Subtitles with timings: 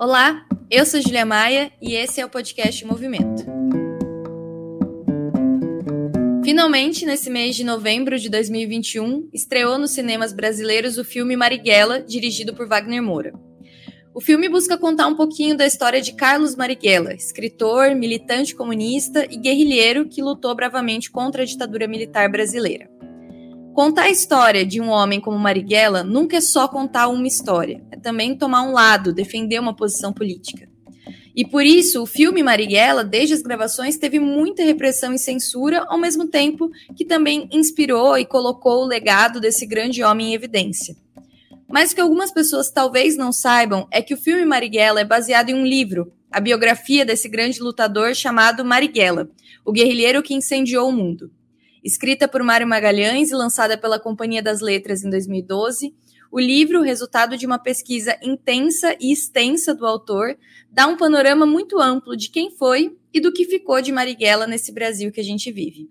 [0.00, 3.44] Olá, eu sou Julia Maia e esse é o podcast Movimento.
[6.44, 12.54] Finalmente, nesse mês de novembro de 2021, estreou nos cinemas brasileiros o filme Marighella, dirigido
[12.54, 13.32] por Wagner Moura.
[14.14, 19.36] O filme busca contar um pouquinho da história de Carlos Marighella, escritor, militante comunista e
[19.36, 22.88] guerrilheiro que lutou bravamente contra a ditadura militar brasileira.
[23.78, 27.96] Contar a história de um homem como Marighella nunca é só contar uma história, é
[27.96, 30.68] também tomar um lado, defender uma posição política.
[31.32, 35.96] E por isso, o filme Marighella, desde as gravações, teve muita repressão e censura, ao
[35.96, 40.96] mesmo tempo que também inspirou e colocou o legado desse grande homem em evidência.
[41.68, 45.50] Mas o que algumas pessoas talvez não saibam é que o filme Marighella é baseado
[45.50, 49.30] em um livro, a biografia desse grande lutador chamado Marighella,
[49.64, 51.30] o guerrilheiro que incendiou o mundo.
[51.82, 55.94] Escrita por Mário Magalhães e lançada pela Companhia das Letras em 2012,
[56.30, 60.36] o livro, resultado de uma pesquisa intensa e extensa do autor,
[60.70, 64.70] dá um panorama muito amplo de quem foi e do que ficou de Marighella nesse
[64.70, 65.88] Brasil que a gente vive.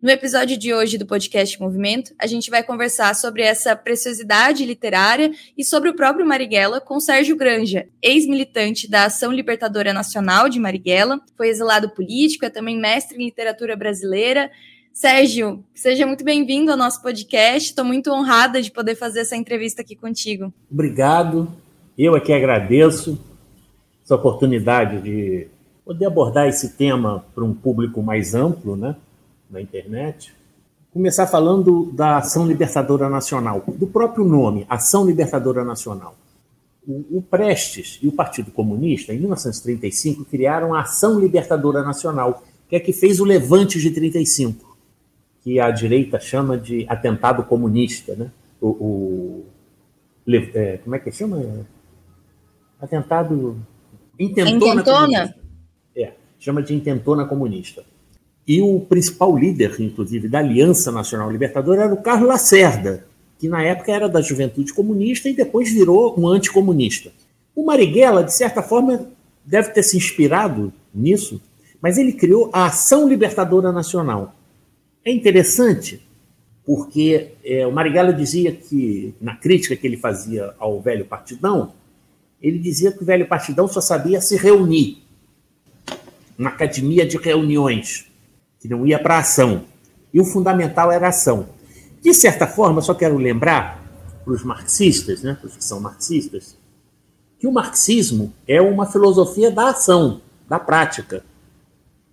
[0.00, 5.32] No episódio de hoje do podcast Movimento, a gente vai conversar sobre essa preciosidade literária
[5.56, 11.20] e sobre o próprio Marighella com Sérgio Granja, ex-militante da Ação Libertadora Nacional de Marighella,
[11.36, 14.50] foi exilado político, é também mestre em literatura brasileira.
[14.96, 17.68] Sérgio, seja muito bem-vindo ao nosso podcast.
[17.68, 20.50] Estou muito honrada de poder fazer essa entrevista aqui contigo.
[20.70, 21.52] Obrigado.
[21.98, 23.20] Eu aqui agradeço
[24.02, 25.48] essa oportunidade de
[25.84, 28.96] poder abordar esse tema para um público mais amplo, né?
[29.50, 30.34] na internet.
[30.90, 36.16] Começar falando da Ação Libertadora Nacional, do próprio nome, Ação Libertadora Nacional.
[36.88, 42.76] O, o Prestes e o Partido Comunista, em 1935, criaram a Ação Libertadora Nacional, que
[42.76, 44.65] é que fez o Levante de 35,
[45.46, 48.32] que a direita chama de atentado comunista, né?
[48.60, 49.44] O, o
[50.52, 51.64] é, como é que chama?
[52.80, 53.56] Atentado
[54.18, 55.36] intentona, intentona.
[55.96, 57.84] É, chama de intentona comunista.
[58.44, 63.06] E o principal líder, inclusive, da Aliança Nacional Libertadora era o Carlos Lacerda,
[63.38, 67.12] que na época era da Juventude Comunista e depois virou um anticomunista.
[67.54, 69.12] O Marighella, de certa forma,
[69.44, 71.40] deve ter se inspirado nisso,
[71.80, 74.34] mas ele criou a Ação Libertadora Nacional.
[75.06, 76.04] É interessante
[76.64, 81.74] porque é, o Marighella dizia que, na crítica que ele fazia ao velho partidão,
[82.42, 85.04] ele dizia que o velho partidão só sabia se reunir
[86.36, 88.06] na academia de reuniões
[88.58, 89.62] que não ia para ação.
[90.12, 91.50] E o fundamental era ação.
[92.02, 93.80] De certa forma, só quero lembrar
[94.24, 96.58] para os marxistas, né, para os que são marxistas,
[97.38, 101.22] que o marxismo é uma filosofia da ação, da prática.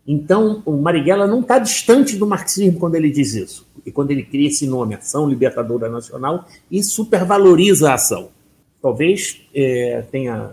[0.06, 3.68] Então, o Marighella não está distante do marxismo quando ele diz isso.
[3.86, 8.30] E quando ele cria esse nome, Ação Libertadora Nacional, e supervaloriza a ação.
[8.82, 10.52] Talvez é, tenha,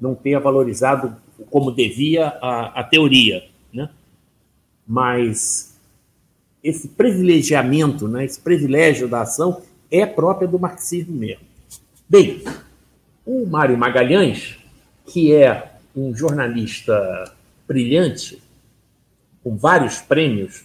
[0.00, 1.14] não tenha valorizado
[1.50, 3.90] como devia a, a teoria, né?
[4.86, 5.78] mas
[6.64, 11.44] esse privilegiamento, né, esse privilégio da ação é própria do marxismo mesmo.
[12.08, 12.42] Bem,
[13.24, 14.58] o Mário Magalhães,
[15.06, 17.32] que é um jornalista
[17.66, 18.42] brilhante,
[19.48, 20.62] com vários prêmios,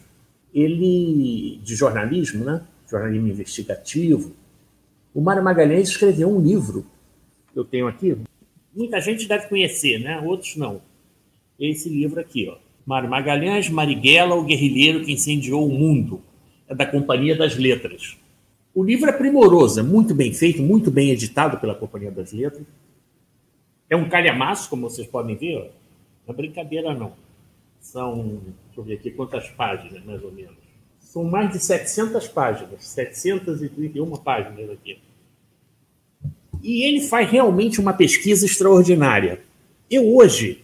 [0.54, 2.62] ele de jornalismo, né?
[2.92, 4.34] jornalismo investigativo.
[5.14, 6.86] O Mário Magalhães escreveu um livro,
[7.54, 8.18] que eu tenho aqui,
[8.76, 10.20] muita gente deve conhecer, né?
[10.20, 10.82] outros não.
[11.58, 12.58] Esse livro aqui, ó.
[12.86, 16.22] Mário Magalhães, Marighella, o guerrilheiro que incendiou o mundo.
[16.68, 18.18] É da Companhia das Letras.
[18.76, 22.66] O livro é primoroso, é muito bem feito, muito bem editado pela Companhia das Letras.
[23.90, 25.56] É um calhamaço, como vocês podem ver.
[25.56, 25.62] Ó.
[26.28, 27.14] Não é brincadeira, não.
[27.84, 30.56] São, deixa eu ver aqui quantas páginas, mais ou menos.
[31.02, 35.00] São mais de 700 páginas, 731 páginas aqui.
[36.64, 39.42] E ele faz realmente uma pesquisa extraordinária.
[39.92, 40.64] Eu hoje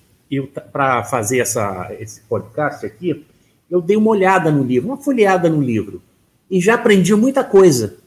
[0.71, 3.25] para fazer essa, esse podcast aqui,
[3.69, 6.01] eu dei uma olhada no livro, uma folheada no livro,
[6.49, 7.97] e já aprendi muita coisa.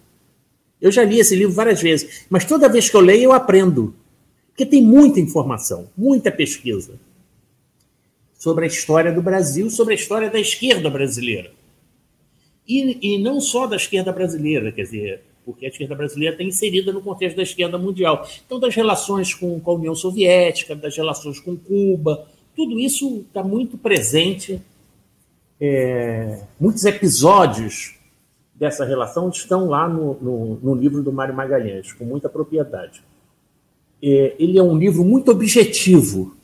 [0.80, 3.94] Eu já li esse livro várias vezes, mas toda vez que eu leio, eu aprendo.
[4.48, 6.98] Porque tem muita informação, muita pesquisa
[8.42, 11.52] sobre a história do Brasil, sobre a história da esquerda brasileira.
[12.66, 16.92] E, e não só da esquerda brasileira, quer dizer, porque a esquerda brasileira está inserida
[16.92, 18.26] no contexto da esquerda mundial.
[18.44, 23.44] Então, das relações com, com a União Soviética, das relações com Cuba, tudo isso está
[23.44, 24.60] muito presente.
[25.60, 27.94] É, muitos episódios
[28.56, 33.04] dessa relação estão lá no, no, no, livro do Mário Magalhães, com muita propriedade.
[34.02, 36.41] É, ele é um livro muito objetivo.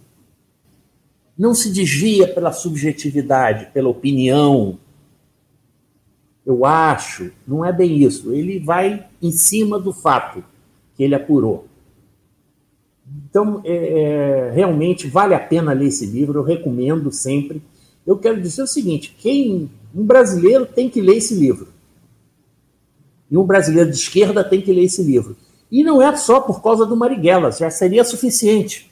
[1.39, 4.79] Não se desvia pela subjetividade, pela opinião,
[6.49, 8.33] eu acho, não é bem isso.
[8.33, 10.43] Ele vai em cima do fato
[10.97, 11.67] que ele apurou.
[13.29, 13.75] Então, é,
[14.49, 17.63] é, realmente vale a pena ler esse livro, eu recomendo sempre.
[18.07, 21.69] Eu quero dizer o seguinte: quem um brasileiro tem que ler esse livro.
[23.31, 25.37] E um brasileiro de esquerda tem que ler esse livro.
[25.71, 28.88] E não é só por causa do Marighella, já seria suficiente.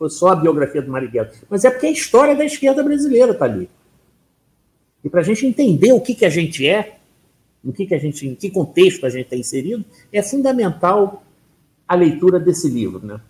[0.00, 1.30] Foi só a biografia do Marighella.
[1.50, 3.68] Mas é porque a história da esquerda brasileira está ali.
[5.04, 6.96] E para a gente entender o que, que a gente é,
[7.62, 11.22] no que, que a gente, em que contexto a gente está inserido, é fundamental
[11.86, 13.06] a leitura desse livro.
[13.06, 13.20] Né?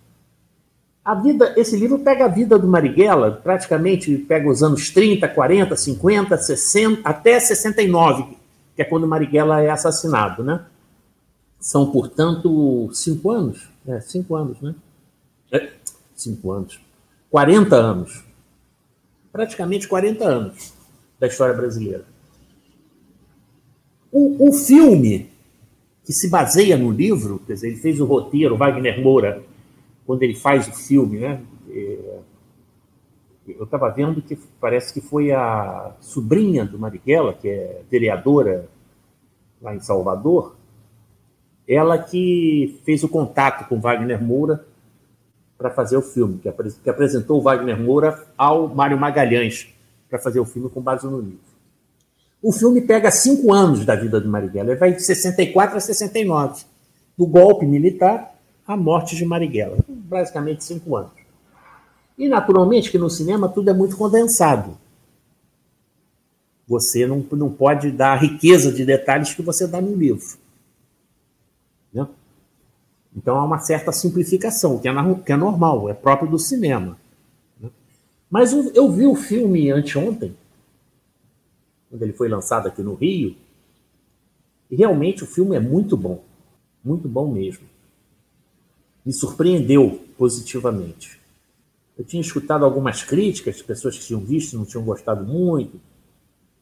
[1.05, 5.75] A vida, esse livro pega a vida do Marighella, praticamente pega os anos 30, 40,
[5.75, 8.37] 50, 60, até 69,
[8.77, 10.45] que é quando Marighella é assassinado.
[10.45, 10.65] Né?
[11.59, 13.69] São, portanto, cinco anos.
[13.89, 14.73] É, cinco anos, né?
[16.21, 16.81] É, cinco anos.
[17.31, 18.25] 40 anos.
[19.33, 20.75] Praticamente 40 anos
[21.19, 22.05] da história brasileira.
[24.13, 25.31] O, o filme
[26.05, 29.43] que se baseia no livro, quer dizer, ele fez o roteiro, Wagner Moura,
[30.05, 31.41] quando ele faz o filme, né?
[31.69, 32.19] É,
[33.47, 38.69] eu estava vendo que parece que foi a sobrinha do Marighella, que é vereadora
[39.61, 40.57] lá em Salvador,
[41.69, 44.67] ela que fez o contato com Wagner Moura
[45.61, 46.41] para fazer o filme,
[46.83, 49.69] que apresentou o Wagner Moura ao Mário Magalhães
[50.09, 51.39] para fazer o filme com base no livro.
[52.43, 56.65] O filme pega cinco anos da vida do Marighella, ele vai de 64 a 69,
[57.17, 58.35] do golpe militar
[58.67, 61.13] à morte de Marighella, basicamente cinco anos.
[62.17, 64.79] E naturalmente que no cinema tudo é muito condensado.
[66.67, 70.39] Você não, não pode dar a riqueza de detalhes que você dá no livro.
[71.93, 72.07] Né?
[73.15, 74.93] Então há uma certa simplificação, que é,
[75.25, 76.97] que é normal, é próprio do cinema.
[77.61, 77.71] Né?
[78.31, 80.37] Mas eu, vi o filme anteontem,
[81.89, 83.35] quando ele foi lançado aqui no Rio,
[84.71, 86.23] e realmente o filme é muito bom.
[86.85, 87.67] Muito bom mesmo.
[89.05, 91.21] Me surpreendeu positivamente.
[91.99, 95.81] Eu tinha escutado algumas críticas de pessoas que tinham visto e não tinham gostado muito,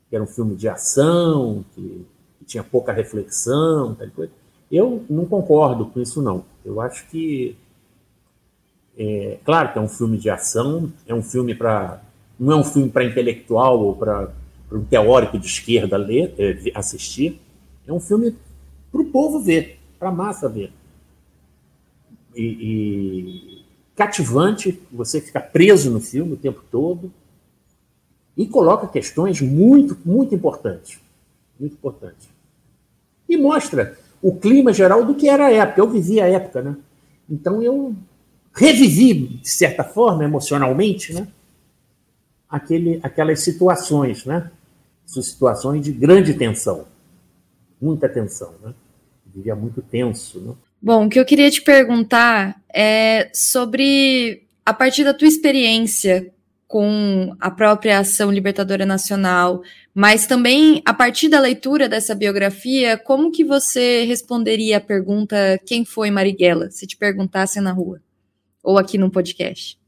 [0.08, 2.06] que era um filme de ação, que,
[2.38, 4.32] que tinha pouca reflexão, tal coisa.
[4.70, 6.44] Eu não concordo com isso, não.
[6.64, 7.56] Eu acho que.
[8.96, 12.02] É, claro que é um filme de ação, é um filme para.
[12.38, 14.30] Não é um filme para intelectual ou para
[14.70, 17.40] um teórico de esquerda ler, é, assistir.
[17.86, 18.36] É um filme
[18.92, 20.72] para o povo ver, para a massa ver.
[22.36, 23.64] E, e,
[23.96, 27.12] cativante, você fica preso no filme o tempo todo
[28.36, 31.00] e coloca questões muito, muito importantes.
[31.58, 32.28] Muito importantes.
[33.28, 35.80] E mostra o clima geral do que era a época.
[35.80, 36.76] Eu vivi a época, né?
[37.28, 37.94] Então eu
[38.54, 41.28] revivi, de certa forma, emocionalmente, né?
[42.48, 44.50] Aquele, aquelas situações, né?
[45.06, 46.86] Situações de grande tensão,
[47.80, 48.74] muita tensão, né?
[49.26, 50.54] Eu vivia muito tenso, né?
[50.80, 56.32] Bom, o que eu queria te perguntar é sobre, a partir da tua experiência
[56.68, 59.62] com a própria ação libertadora nacional,
[59.94, 65.82] mas também a partir da leitura dessa biografia, como que você responderia a pergunta quem
[65.86, 68.02] foi Marighella, se te perguntasse na rua
[68.62, 69.78] ou aqui no podcast?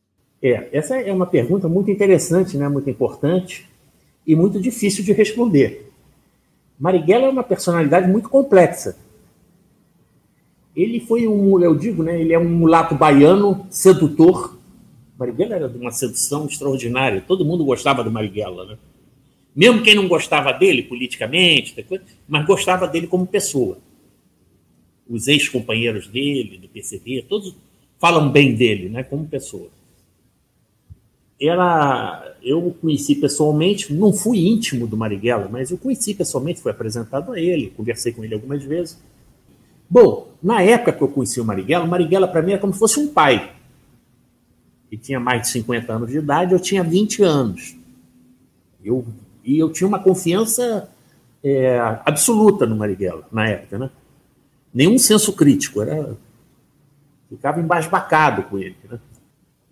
[0.43, 3.69] É, essa é uma pergunta muito interessante, né, muito importante
[4.27, 5.93] e muito difícil de responder.
[6.79, 8.97] Marighella é uma personalidade muito complexa.
[10.75, 14.59] Ele foi um, eu digo, né, ele é um mulato baiano, sedutor,
[15.21, 17.21] Marighella era de uma sedução extraordinária.
[17.21, 18.79] Todo mundo gostava do Marighella, né?
[19.55, 21.75] Mesmo quem não gostava dele politicamente,
[22.27, 23.79] mas gostava dele como pessoa.
[25.07, 27.55] Os ex-companheiros dele, do PCB, todos
[27.99, 29.69] falam bem dele, né, como pessoa.
[31.39, 36.71] Era, eu o conheci pessoalmente, não fui íntimo do Marighella, mas eu conheci pessoalmente, fui
[36.71, 39.03] apresentado a ele, conversei com ele algumas vezes.
[39.89, 42.79] Bom, na época que eu conheci o Marighella, o Marighella para mim era como se
[42.79, 43.60] fosse um pai
[44.91, 47.77] que tinha mais de 50 anos de idade, eu tinha 20 anos.
[48.85, 49.07] Eu,
[49.45, 50.91] e eu tinha uma confiança
[51.45, 53.91] é, absoluta no Marighella, na época, né?
[54.75, 56.17] Nenhum senso crítico, era...
[57.29, 58.99] ficava embasbacado com ele, né?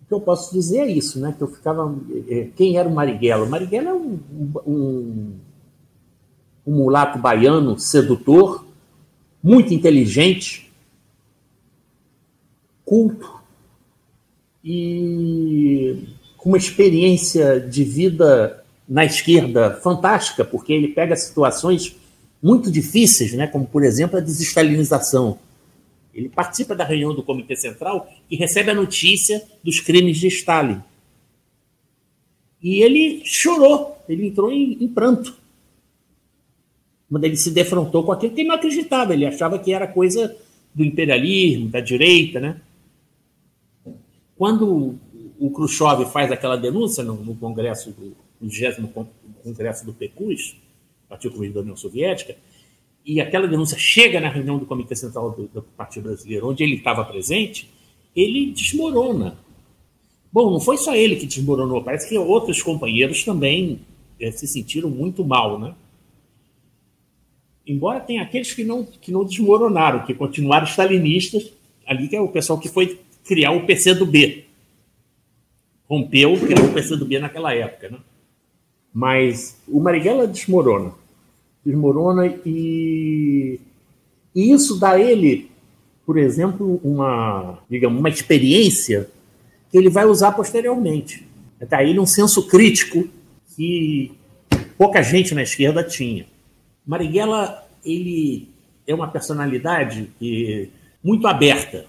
[0.01, 1.35] O que eu posso dizer é isso, né?
[1.37, 1.93] Que eu ficava...
[2.29, 3.45] É, quem era o Marighella?
[3.45, 4.19] O Marighella é um,
[4.65, 5.33] um,
[6.65, 8.65] um mulato baiano sedutor,
[9.43, 10.71] muito inteligente,
[12.85, 13.38] culto,
[14.63, 16.03] e
[16.37, 21.95] com uma experiência de vida na esquerda fantástica, porque ele pega situações
[22.41, 25.37] muito difíceis, né, como por exemplo a desestalinização.
[26.13, 30.81] Ele participa da reunião do Comitê Central e recebe a notícia dos crimes de Stalin.
[32.61, 35.37] E ele chorou, ele entrou em, em pranto.
[37.09, 40.35] Quando ele se defrontou com aquilo que ele não acreditava, ele achava que era coisa
[40.73, 42.59] do imperialismo, da direita, né?
[44.39, 44.95] Quando
[45.37, 48.93] o Khrushchev faz aquela denúncia no, no Congresso do no 20
[49.43, 50.55] Congresso do PECUS,
[51.09, 52.37] Partido Comunista da União Soviética,
[53.05, 56.75] e aquela denúncia chega na reunião do Comitê Central do, do Partido Brasileiro, onde ele
[56.75, 57.69] estava presente,
[58.15, 59.37] ele desmorona.
[60.31, 63.81] Bom, não foi só ele que desmoronou, parece que outros companheiros também
[64.21, 65.75] é, se sentiram muito mal, né?
[67.67, 71.51] Embora tenha aqueles que não, que não desmoronaram, que continuaram stalinistas,
[71.85, 74.45] ali que é o pessoal que foi criar o PCdoB.
[75.87, 77.99] Rompeu, criou o PCdoB naquela época, né?
[78.91, 80.93] Mas o Marighella desmorona.
[81.63, 83.59] Desmorona e,
[84.35, 85.51] e isso dá a ele,
[86.07, 89.07] por exemplo, uma, digamos, uma experiência
[89.71, 91.23] que ele vai usar posteriormente.
[91.69, 93.07] Dá a ele um senso crítico
[93.55, 94.11] que
[94.75, 96.25] pouca gente na esquerda tinha.
[96.83, 98.49] Marighella, ele
[98.87, 100.71] é uma personalidade que,
[101.03, 101.85] muito aberta.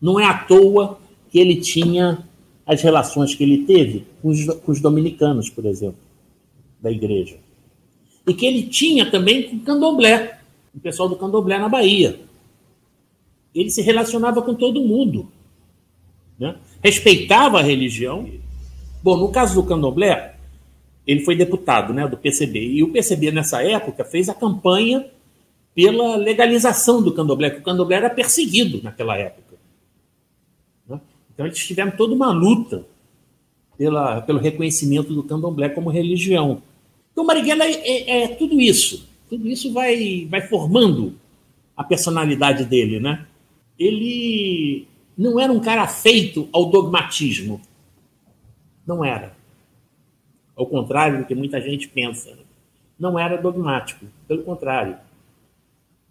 [0.00, 0.98] Não é à toa
[1.30, 2.24] que ele tinha
[2.66, 6.10] as relações que ele teve com os, com os dominicanos, por exemplo
[6.80, 7.36] da igreja.
[8.26, 10.38] E que ele tinha também com o candomblé,
[10.74, 12.20] o pessoal do candomblé na Bahia.
[13.54, 15.28] Ele se relacionava com todo mundo.
[16.38, 16.56] Né?
[16.82, 18.28] Respeitava a religião.
[19.02, 20.36] Bom, no caso do candomblé,
[21.06, 22.60] ele foi deputado né, do PCB.
[22.60, 25.06] E o PCB, nessa época, fez a campanha
[25.74, 29.49] pela legalização do candomblé, que o candomblé era perseguido naquela época.
[31.40, 32.84] Então, eles tiveram toda uma luta
[33.78, 36.62] pela, pelo reconhecimento do candomblé como religião.
[37.10, 39.08] Então, Marighella é, é, é, tudo isso.
[39.26, 41.14] Tudo isso vai, vai formando
[41.74, 43.26] a personalidade dele, né?
[43.78, 47.58] Ele não era um cara feito ao dogmatismo.
[48.86, 49.34] Não era.
[50.54, 52.36] Ao contrário do que muita gente pensa.
[52.98, 54.04] Não era dogmático.
[54.28, 54.94] Pelo contrário.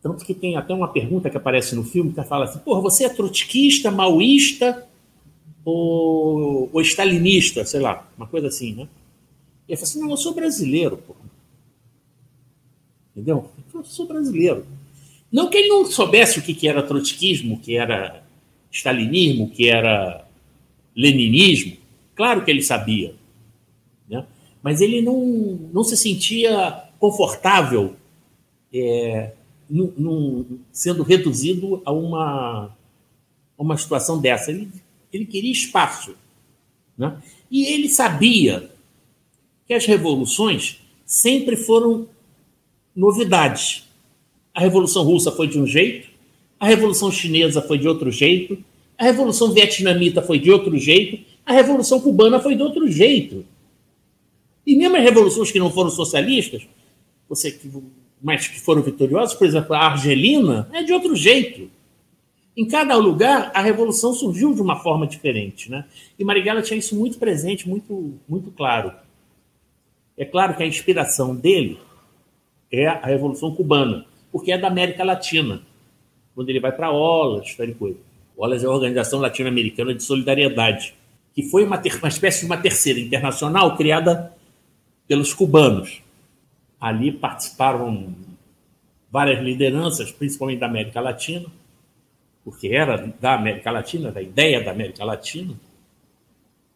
[0.02, 3.06] Tanto que tem até uma pergunta que aparece no filme que fala assim: porra, você
[3.06, 4.89] é trotskista, maoísta
[5.64, 7.66] ou, ou stalinista?
[7.66, 8.88] Sei lá, uma coisa assim, né?
[9.68, 11.16] Ele falou assim: não, eu sou brasileiro, pô.
[13.12, 13.50] Entendeu?
[13.74, 14.66] Eu sou brasileiro.
[15.32, 18.24] Não que ele não soubesse o que era trotskismo, o que era
[18.72, 20.26] stalinismo, o que era
[20.96, 21.78] leninismo.
[22.16, 23.16] Claro que ele sabia.
[24.10, 24.26] Né?
[24.62, 25.20] Mas ele não,
[25.72, 27.96] não se sentia confortável
[28.74, 29.34] é,
[29.70, 32.76] num, sendo reduzido a uma,
[33.58, 34.52] uma situação dessa.
[34.52, 34.70] Ele,
[35.12, 36.16] ele queria espaço.
[36.98, 37.18] Né?
[37.50, 38.70] E ele sabia
[39.68, 42.08] que as revoluções sempre foram
[42.96, 43.88] novidades.
[44.54, 46.10] A Revolução Russa foi de um jeito,
[46.60, 48.58] a Revolução Chinesa foi de outro jeito,
[48.98, 53.46] a Revolução Vietnamita foi de outro jeito, a Revolução Cubana foi de outro jeito.
[54.66, 56.68] E mesmo as revoluções que não foram socialistas,
[57.28, 57.72] você que,
[58.22, 61.72] mas que foram vitoriosas, por exemplo, a Argelina, é de outro jeito.
[62.60, 65.72] Em cada lugar, a revolução surgiu de uma forma diferente.
[65.72, 65.86] Né?
[66.20, 68.92] E Marighella tinha isso muito presente, muito, muito claro.
[70.18, 71.80] É claro que a inspiração dele
[72.70, 75.62] é a Revolução Cubana, porque é da América Latina,
[76.36, 77.98] quando ele vai para OLAS, tal coisa.
[78.36, 80.94] OLAS é a Organização Latino-Americana de Solidariedade,
[81.34, 84.34] que foi uma, ter, uma espécie de uma terceira internacional criada
[85.08, 86.02] pelos cubanos.
[86.78, 88.14] Ali participaram
[89.10, 91.46] várias lideranças, principalmente da América Latina,
[92.44, 95.54] porque era da América Latina, da ideia da América Latina,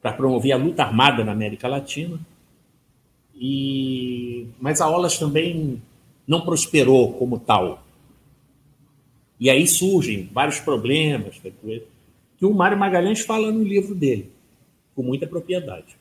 [0.02, 2.20] para promover a luta armada na América Latina.
[3.36, 5.82] E, mas a Olas também
[6.28, 7.84] não prosperou como tal.
[9.40, 11.42] E aí surgem vários problemas
[12.38, 14.30] que o Mário Magalhães fala no livro dele,
[14.96, 15.98] com muita propriedade.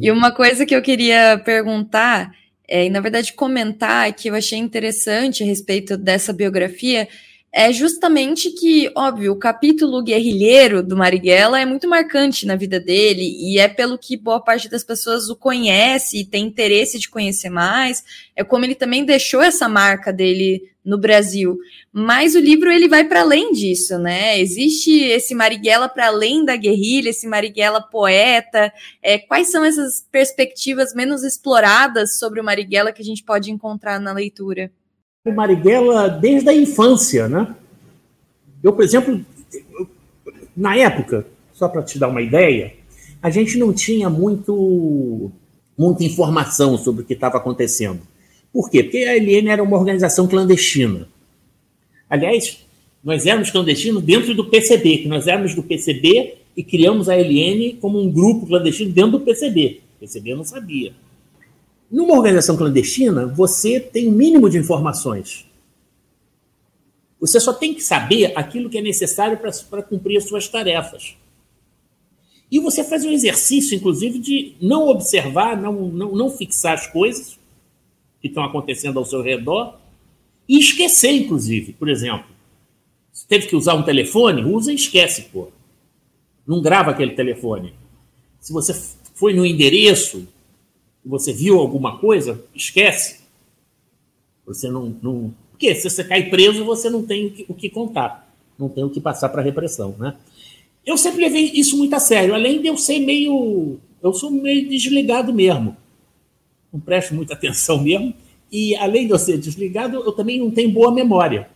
[0.00, 2.34] E uma coisa que eu queria perguntar,
[2.66, 7.08] é, e na verdade comentar, que eu achei interessante a respeito dessa biografia,
[7.56, 13.22] é justamente que, óbvio, o capítulo guerrilheiro do Marighella é muito marcante na vida dele
[13.22, 17.50] e é pelo que boa parte das pessoas o conhece e tem interesse de conhecer
[17.50, 18.02] mais.
[18.34, 21.56] É como ele também deixou essa marca dele no Brasil.
[21.92, 24.40] Mas o livro ele vai para além disso, né?
[24.40, 28.72] Existe esse Marighella para além da guerrilha, esse Marighella poeta.
[29.00, 34.00] É, quais são essas perspectivas menos exploradas sobre o Marighella que a gente pode encontrar
[34.00, 34.72] na leitura?
[35.24, 37.54] O Marighella desde a infância, né?
[38.62, 39.24] Eu, por exemplo,
[40.56, 42.74] na época, só para te dar uma ideia,
[43.22, 45.32] a gente não tinha muito,
[45.76, 48.00] muita informação sobre o que estava acontecendo.
[48.52, 48.82] Por quê?
[48.82, 51.08] Porque a LN era uma organização clandestina.
[52.08, 52.64] Aliás,
[53.02, 57.78] nós éramos clandestinos dentro do PCB, que nós éramos do PCB e criamos a LN
[57.80, 59.80] como um grupo clandestino dentro do PCB.
[59.96, 60.92] O PCB não sabia.
[61.94, 65.46] Numa organização clandestina, você tem o um mínimo de informações.
[67.20, 69.38] Você só tem que saber aquilo que é necessário
[69.70, 71.14] para cumprir as suas tarefas.
[72.50, 77.38] E você faz um exercício, inclusive, de não observar, não, não, não fixar as coisas
[78.20, 79.78] que estão acontecendo ao seu redor
[80.48, 81.74] e esquecer, inclusive.
[81.74, 82.26] Por exemplo,
[83.12, 85.46] se teve que usar um telefone, usa e esquece, pô.
[86.44, 87.72] Não grava aquele telefone.
[88.40, 88.74] Se você
[89.14, 90.26] foi no endereço,
[91.04, 93.20] você viu alguma coisa, esquece.
[94.46, 94.96] Você não.
[95.02, 95.34] não...
[95.50, 98.32] Porque se você cai preso, você não tem o que contar.
[98.58, 100.16] Não tem o que passar para a repressão, né?
[100.84, 103.78] Eu sempre levei isso muito a sério, além de eu ser meio.
[104.02, 105.76] Eu sou meio desligado mesmo.
[106.72, 108.12] Não presto muita atenção mesmo.
[108.50, 111.48] E além de eu ser desligado, eu também não tenho boa memória.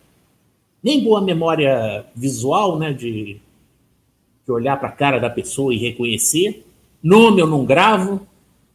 [0.81, 2.91] Nem boa memória visual, né?
[2.91, 3.39] De,
[4.45, 6.65] de olhar para a cara da pessoa e reconhecer.
[7.03, 8.27] Nome eu não gravo.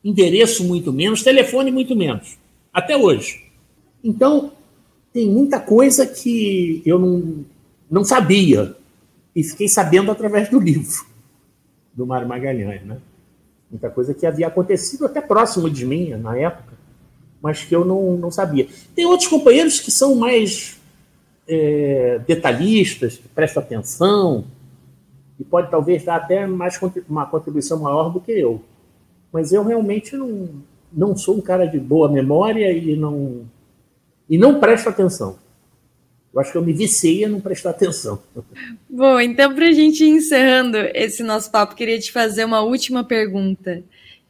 [0.04, 1.22] Endereço muito menos.
[1.22, 2.36] Telefone muito menos.
[2.72, 3.44] Até hoje.
[4.02, 4.52] Então,
[5.12, 7.44] tem muita coisa que eu não,
[7.90, 8.76] não sabia
[9.34, 11.06] e fiquei sabendo através do livro
[11.94, 12.98] do Mário Magalhães, né?
[13.70, 16.74] Muita coisa que havia acontecido até próximo de mim na época,
[17.40, 18.68] mas que eu não, não sabia.
[18.94, 20.80] Tem outros companheiros que são mais
[21.48, 24.44] é, detalhistas, que prestam atenção,
[25.38, 28.62] e pode talvez dar até mais uma contribuição maior do que eu.
[29.34, 30.48] Mas eu realmente não,
[30.92, 33.44] não sou um cara de boa memória e não,
[34.30, 35.36] e não presto atenção.
[36.32, 38.22] Eu acho que eu me viciei a não prestar atenção.
[38.88, 43.02] Bom, então, para a gente ir encerrando esse nosso papo, queria te fazer uma última
[43.02, 43.82] pergunta,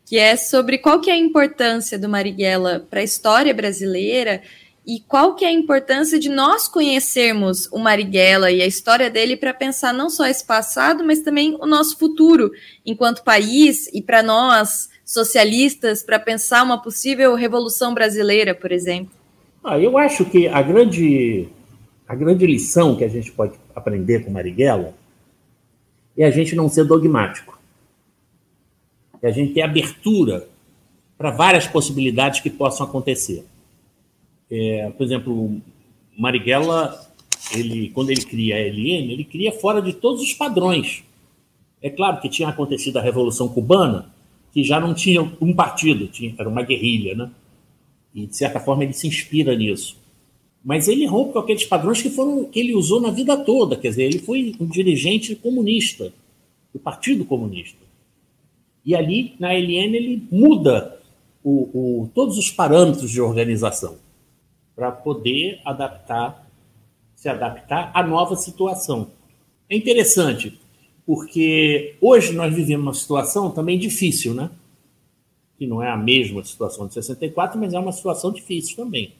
[0.06, 4.40] que é sobre qual que é a importância do Marighella para a história brasileira
[4.86, 9.36] e qual que é a importância de nós conhecermos o Marighella e a história dele
[9.36, 12.50] para pensar não só esse passado, mas também o nosso futuro
[12.86, 19.12] enquanto país e para nós socialistas para pensar uma possível revolução brasileira, por exemplo.
[19.62, 21.48] Ah, eu acho que a grande
[22.06, 24.94] a grande lição que a gente pode aprender com Marighella
[26.16, 27.58] é a gente não ser dogmático.
[29.22, 30.46] É a gente ter abertura
[31.16, 33.44] para várias possibilidades que possam acontecer.
[34.50, 35.60] É, por exemplo,
[36.16, 37.10] Marighella,
[37.54, 41.02] ele, quando ele cria a LN, ele cria fora de todos os padrões.
[41.80, 44.13] É claro que tinha acontecido a Revolução Cubana,
[44.54, 47.30] que já não tinha um partido, tinha, era uma guerrilha, né?
[48.14, 49.96] E, de certa forma, ele se inspira nisso.
[50.64, 53.76] Mas ele rompe aqueles padrões que foram que ele usou na vida toda.
[53.76, 56.12] Quer dizer, ele foi um dirigente comunista,
[56.72, 57.78] do Partido Comunista.
[58.84, 61.00] E ali, na LN, ele muda
[61.42, 63.96] o, o, todos os parâmetros de organização
[64.76, 66.48] para poder adaptar,
[67.16, 69.08] se adaptar à nova situação.
[69.68, 70.58] É interessante,
[71.06, 74.50] porque hoje nós vivemos uma situação também difícil, né?
[75.58, 79.14] Que não é a mesma situação de 64, mas é uma situação difícil também.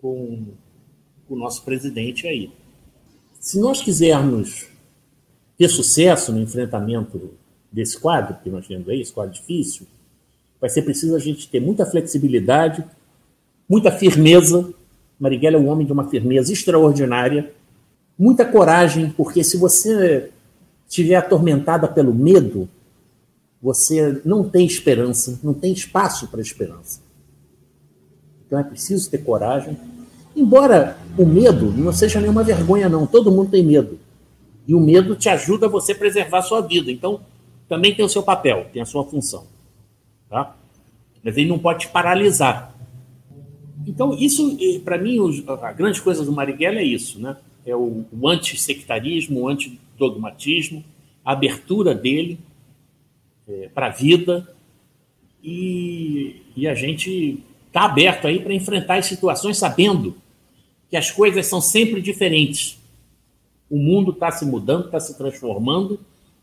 [0.00, 0.44] Com
[1.28, 2.50] o nosso presidente aí.
[3.38, 4.66] Se nós quisermos
[5.56, 7.32] ter sucesso no enfrentamento
[7.70, 9.86] desse quadro que nós temos aí, esse quadro difícil,
[10.60, 12.84] vai ser preciso a gente ter muita flexibilidade,
[13.68, 14.72] muita firmeza.
[15.18, 17.52] Marighella é um homem de uma firmeza extraordinária,
[18.18, 20.30] muita coragem, porque se você
[21.00, 22.68] estiver atormentada pelo medo,
[23.60, 27.00] você não tem esperança, não tem espaço para esperança.
[28.46, 29.76] Então é preciso ter coragem,
[30.36, 33.06] Embora o medo não seja nenhuma vergonha, não.
[33.06, 33.98] Todo mundo tem medo.
[34.66, 36.90] E o medo te ajuda a você preservar a sua vida.
[36.90, 37.20] Então,
[37.68, 39.46] também tem o seu papel, tem a sua função.
[40.28, 40.56] Tá?
[41.22, 42.74] Mas ele não pode te paralisar.
[43.86, 45.18] Então, isso, para mim,
[45.62, 47.36] a grande coisa do Marighella é isso, né?
[47.66, 49.48] É o, o antissectarismo, o
[49.94, 50.84] antidogmatismo,
[51.24, 52.38] a abertura dele
[53.48, 54.48] é, para a vida
[55.42, 60.16] e, e a gente está aberto aí para enfrentar as situações sabendo
[60.88, 62.78] que as coisas são sempre diferentes.
[63.70, 65.98] O mundo está se mudando, está se transformando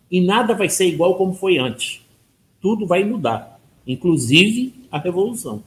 [0.09, 2.01] e nada vai ser igual como foi antes.
[2.59, 5.63] Tudo vai mudar, inclusive a revolução.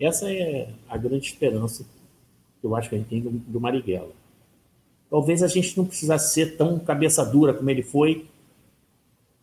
[0.00, 1.84] Essa é a grande esperança
[2.60, 4.17] que eu acho que a gente tem do, do Marighella.
[5.10, 8.26] Talvez a gente não precisasse ser tão cabeça dura como ele foi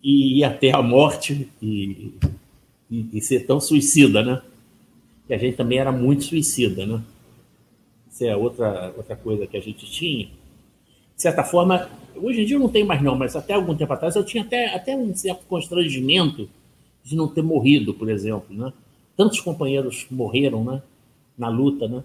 [0.04, 2.14] e ir até a morte e,
[2.90, 4.42] e, e ser tão suicida, né?
[5.28, 7.02] Que a gente também era muito suicida, né?
[8.12, 10.28] Isso é outra, outra coisa que a gente tinha.
[11.16, 13.92] De certa forma, hoje em dia eu não tenho mais não, mas até algum tempo
[13.92, 16.48] atrás eu tinha até, até um certo constrangimento
[17.04, 18.72] de não ter morrido, por exemplo, né?
[19.18, 20.82] Tantos companheiros morreram, né?
[21.36, 22.04] Na luta, né?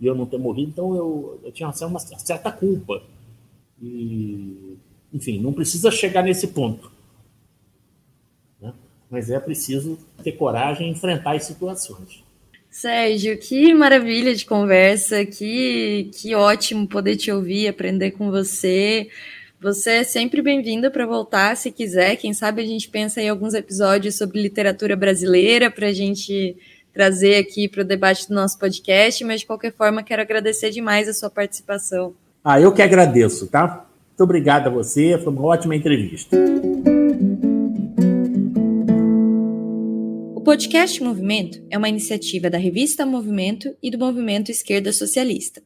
[0.00, 3.02] E eu não ter morrido, então eu, eu tinha uma certa culpa.
[3.80, 4.76] E,
[5.12, 6.90] enfim, não precisa chegar nesse ponto.
[8.60, 8.72] Né?
[9.10, 12.24] Mas é preciso ter coragem e enfrentar as situações.
[12.70, 19.08] Sérgio, que maravilha de conversa, que, que ótimo poder te ouvir, aprender com você.
[19.60, 22.16] Você é sempre bem-vindo para voltar, se quiser.
[22.16, 26.56] Quem sabe a gente pensa em alguns episódios sobre literatura brasileira para a gente
[26.92, 31.08] trazer aqui para o debate do nosso podcast, mas de qualquer forma quero agradecer demais
[31.08, 32.14] a sua participação.
[32.44, 33.86] Ah, eu que agradeço, tá?
[34.08, 36.36] Muito obrigado a você, foi uma ótima entrevista.
[40.34, 45.62] O podcast Movimento é uma iniciativa da revista Movimento e do Movimento Esquerda Socialista.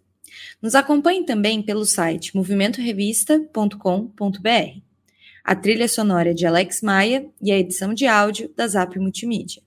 [0.61, 4.81] Nos acompanhe também pelo site movimentorevista.com.br.
[5.45, 9.63] A trilha sonora é de Alex Maia e a edição de áudio da Zap Multimídia.